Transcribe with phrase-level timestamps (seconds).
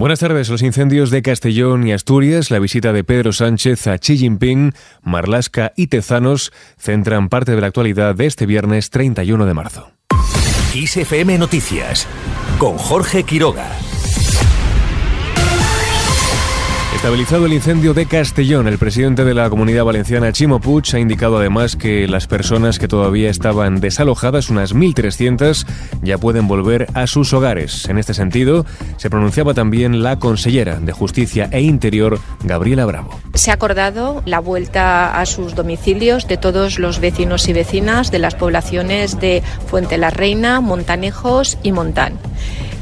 [0.00, 0.48] Buenas tardes.
[0.48, 5.74] Los incendios de Castellón y Asturias, la visita de Pedro Sánchez a Xi Jinping, Marlasca
[5.76, 9.92] y Tezanos centran parte de la actualidad de este viernes 31 de marzo.
[10.72, 12.08] XFM Noticias
[12.58, 13.68] con Jorge Quiroga.
[17.00, 21.38] Estabilizado el incendio de Castellón, el presidente de la Comunidad Valenciana, Chimo Puig, ha indicado
[21.38, 25.66] además que las personas que todavía estaban desalojadas, unas 1.300,
[26.02, 27.88] ya pueden volver a sus hogares.
[27.88, 28.66] En este sentido,
[28.98, 33.18] se pronunciaba también la consellera de Justicia e Interior, Gabriela Bravo.
[33.32, 38.18] Se ha acordado la vuelta a sus domicilios de todos los vecinos y vecinas de
[38.18, 42.18] las poblaciones de Fuente la Reina, Montanejos y Montán.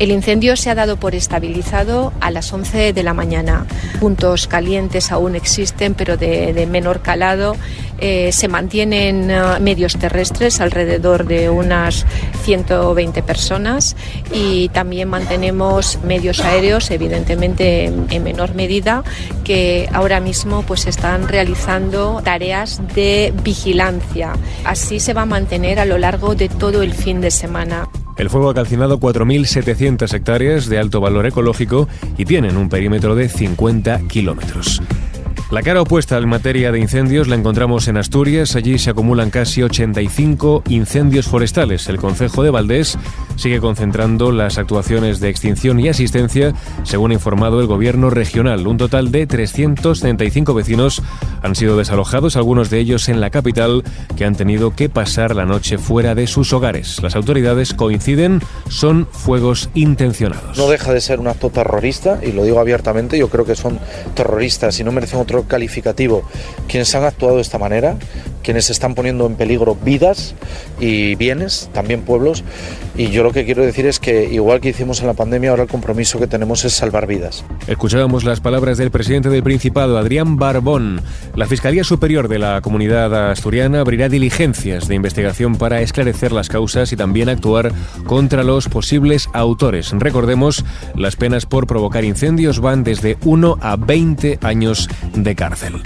[0.00, 3.64] El incendio se ha dado por estabilizado a las 11 de la mañana.
[4.00, 7.56] Puntos calientes aún existen, pero de, menor calado.
[7.98, 12.04] Eh, se mantienen eh, medios terrestres alrededor de unas
[12.42, 13.94] 120 personas
[14.32, 19.04] y también mantenemos medios aéreos, evidentemente en, menor medida,
[19.44, 24.32] que ahora mismo pues están realizando tareas de vigilancia.
[24.64, 27.88] Así se va a mantener a lo largo de todo el fin de semana.
[28.16, 33.28] El fuego ha calcinado 4.700 hectáreas de alto valor ecológico y tienen un perímetro de
[33.28, 34.80] 50 kilómetros.
[35.54, 38.56] La cara opuesta en materia de incendios la encontramos en Asturias.
[38.56, 41.88] Allí se acumulan casi 85 incendios forestales.
[41.88, 42.98] El Concejo de Valdés
[43.36, 48.66] sigue concentrando las actuaciones de extinción y asistencia, según ha informado el gobierno regional.
[48.66, 51.00] Un total de 335 vecinos
[51.40, 53.84] han sido desalojados, algunos de ellos en la capital,
[54.16, 57.00] que han tenido que pasar la noche fuera de sus hogares.
[57.00, 60.58] Las autoridades coinciden, son fuegos intencionados.
[60.58, 63.78] No deja de ser un acto terrorista, y lo digo abiertamente, yo creo que son
[64.14, 66.22] terroristas y no merecen otro calificativo.
[66.68, 67.96] Quienes han actuado de esta manera,
[68.44, 70.34] quienes están poniendo en peligro vidas
[70.78, 72.44] y bienes, también pueblos.
[72.96, 75.64] Y yo lo que quiero decir es que, igual que hicimos en la pandemia, ahora
[75.64, 77.44] el compromiso que tenemos es salvar vidas.
[77.66, 81.00] Escuchábamos las palabras del presidente del Principado, Adrián Barbón.
[81.34, 86.92] La Fiscalía Superior de la Comunidad Asturiana abrirá diligencias de investigación para esclarecer las causas
[86.92, 87.72] y también actuar
[88.06, 89.90] contra los posibles autores.
[89.92, 95.82] Recordemos, las penas por provocar incendios van desde 1 a 20 años de cárcel.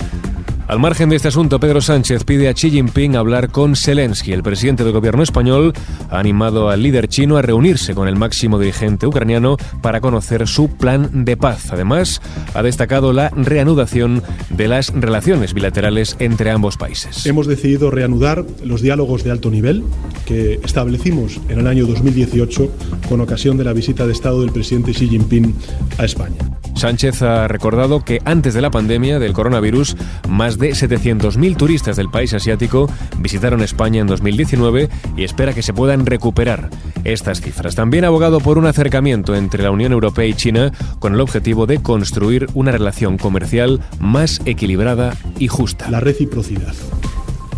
[0.69, 4.35] Al margen de este asunto, Pedro Sánchez pide a Xi Jinping hablar con Zelensky.
[4.35, 5.73] El presidente del gobierno español
[6.11, 10.69] ha animado al líder chino a reunirse con el máximo dirigente ucraniano para conocer su
[10.69, 11.73] plan de paz.
[11.73, 12.21] Además,
[12.53, 17.25] ha destacado la reanudación de las relaciones bilaterales entre ambos países.
[17.25, 19.85] Hemos decidido reanudar los diálogos de alto nivel
[20.27, 22.71] que establecimos en el año 2018
[23.09, 25.55] con ocasión de la visita de Estado del presidente Xi Jinping
[25.97, 26.58] a España.
[26.79, 29.97] Sánchez ha recordado que antes de la pandemia del coronavirus,
[30.29, 35.73] más de 700.000 turistas del país asiático visitaron España en 2019 y espera que se
[35.73, 36.71] puedan recuperar
[37.03, 37.75] estas cifras.
[37.75, 41.67] También ha abogado por un acercamiento entre la Unión Europea y China con el objetivo
[41.67, 45.91] de construir una relación comercial más equilibrada y justa.
[45.91, 46.75] La reciprocidad,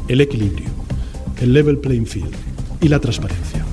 [0.09, 0.71] el equilibrio,
[1.43, 2.35] el level playing field
[2.81, 3.70] y la transparencia.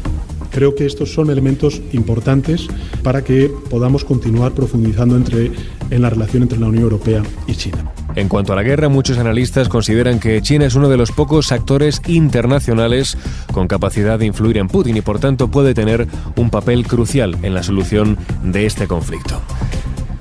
[0.57, 2.66] Creo que estos son elementos importantes
[3.03, 5.51] para que podamos continuar profundizando entre,
[5.91, 7.94] en la relación entre la Unión Europea y China.
[8.16, 11.51] En cuanto a la guerra, muchos analistas consideran que China es uno de los pocos
[11.51, 13.19] actores internacionales
[13.53, 17.53] con capacidad de influir en Putin y por tanto puede tener un papel crucial en
[17.53, 19.39] la solución de este conflicto.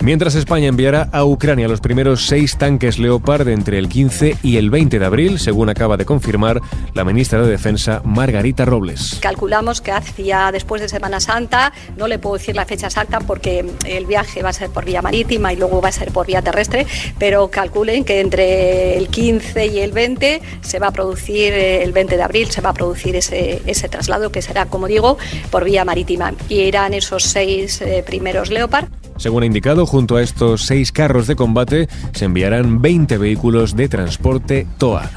[0.01, 4.71] Mientras España enviará a Ucrania los primeros seis tanques Leopard entre el 15 y el
[4.71, 6.61] 20 de abril, según acaba de confirmar
[6.95, 9.19] la ministra de Defensa Margarita Robles.
[9.21, 13.65] Calculamos que hacia después de Semana Santa, no le puedo decir la fecha exacta porque
[13.87, 16.43] el viaje va a ser por vía marítima y luego va a ser por vía
[16.43, 16.87] terrestre,
[17.19, 21.93] pero calculen que entre el 15 y el 20 se va a producir, eh, el
[21.93, 25.17] 20 de abril se va a producir ese, ese traslado que será, como digo,
[25.51, 26.35] por vía marítima.
[26.49, 28.89] Y irán esos seis eh, primeros Leopard.
[29.17, 33.89] Según ha indicado, junto a estos seis carros de combate se enviarán 20 vehículos de
[33.89, 35.11] transporte TOA.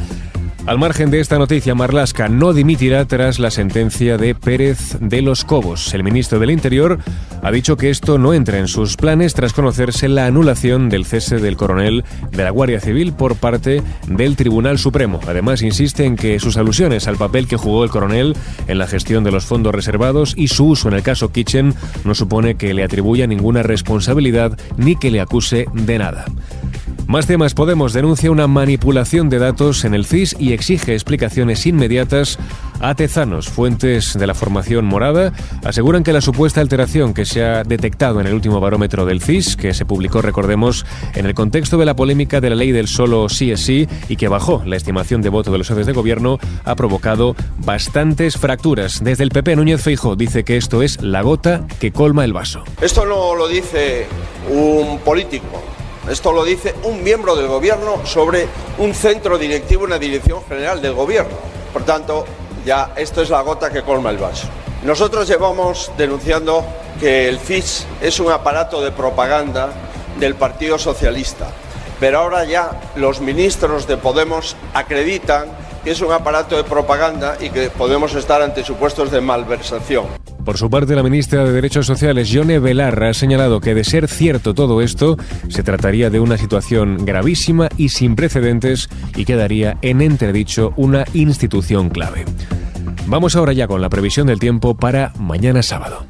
[0.65, 5.43] Al margen de esta noticia, Marlasca no dimitirá tras la sentencia de Pérez de los
[5.43, 5.93] Cobos.
[5.93, 6.99] El ministro del Interior
[7.41, 11.37] ha dicho que esto no entra en sus planes tras conocerse la anulación del cese
[11.37, 15.19] del coronel de la Guardia Civil por parte del Tribunal Supremo.
[15.27, 18.35] Además, insiste en que sus alusiones al papel que jugó el coronel
[18.67, 21.73] en la gestión de los fondos reservados y su uso en el caso Kitchen
[22.03, 26.25] no supone que le atribuya ninguna responsabilidad ni que le acuse de nada.
[27.09, 27.55] Más temas.
[27.55, 32.37] Podemos denuncia una manipulación de datos en el CIS y exige explicaciones inmediatas
[32.81, 33.49] a Tezanos.
[33.49, 35.33] Fuentes de la formación morada
[35.65, 39.55] aseguran que la supuesta alteración que se ha detectado en el último barómetro del CIS,
[39.55, 40.85] que se publicó, recordemos,
[41.15, 44.15] en el contexto de la polémica de la ley del solo sí es sí y
[44.15, 47.35] que bajó la estimación de voto de los socios de gobierno, ha provocado
[47.65, 49.03] bastantes fracturas.
[49.03, 52.63] Desde el PP, Núñez Feijóo dice que esto es la gota que colma el vaso.
[52.79, 54.05] Esto no lo dice
[54.51, 55.78] un político
[56.09, 58.47] esto lo dice un miembro del Gobierno sobre
[58.79, 61.35] un centro directivo, una dirección general del Gobierno.
[61.71, 62.25] Por tanto,
[62.65, 64.47] ya esto es la gota que colma el vaso.
[64.83, 66.65] Nosotros llevamos denunciando
[66.99, 69.69] que el FIS es un aparato de propaganda
[70.19, 71.47] del Partido Socialista,
[71.99, 75.49] pero ahora ya los ministros de Podemos acreditan
[75.83, 80.07] que es un aparato de propaganda y que podemos estar ante supuestos de malversación.
[80.49, 84.07] Por su parte, la ministra de Derechos Sociales, Yone Belarra, ha señalado que de ser
[84.07, 85.15] cierto todo esto,
[85.47, 91.91] se trataría de una situación gravísima y sin precedentes y quedaría en entredicho una institución
[91.91, 92.25] clave.
[93.05, 96.07] Vamos ahora ya con la previsión del tiempo para mañana sábado.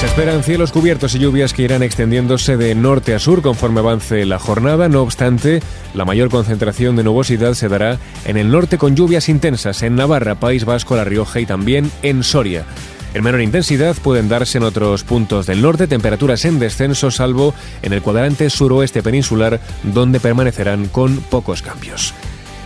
[0.00, 4.24] Se esperan cielos cubiertos y lluvias que irán extendiéndose de norte a sur conforme avance
[4.24, 4.88] la jornada.
[4.88, 5.60] No obstante,
[5.92, 10.36] la mayor concentración de nubosidad se dará en el norte con lluvias intensas en Navarra,
[10.36, 12.64] País Vasco, La Rioja y también en Soria.
[13.12, 17.92] En menor intensidad pueden darse en otros puntos del norte temperaturas en descenso, salvo en
[17.92, 22.14] el cuadrante suroeste peninsular, donde permanecerán con pocos cambios.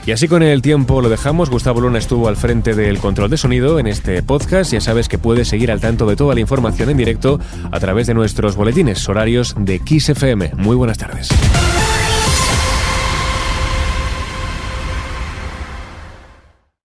[0.06, 1.48] Y así con el tiempo lo dejamos.
[1.48, 4.72] Gustavo Luna estuvo al frente del control de sonido en este podcast.
[4.72, 7.40] Ya sabes que puedes seguir al tanto de toda la información en directo
[7.70, 10.52] a través de nuestros boletines horarios de XFM.
[10.56, 11.28] Muy buenas tardes.